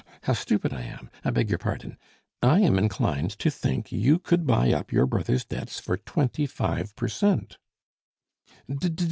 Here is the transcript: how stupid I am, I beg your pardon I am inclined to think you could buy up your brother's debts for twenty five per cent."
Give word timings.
how 0.23 0.33
stupid 0.33 0.73
I 0.73 0.81
am, 0.81 1.11
I 1.23 1.29
beg 1.29 1.51
your 1.51 1.59
pardon 1.59 1.95
I 2.41 2.61
am 2.61 2.79
inclined 2.79 3.37
to 3.37 3.51
think 3.51 3.91
you 3.91 4.17
could 4.17 4.47
buy 4.47 4.73
up 4.73 4.91
your 4.91 5.05
brother's 5.05 5.45
debts 5.45 5.79
for 5.79 5.95
twenty 5.95 6.47
five 6.47 6.95
per 6.95 7.07
cent." 7.07 7.59